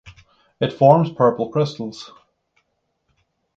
[0.59, 2.11] It forms purple crystals.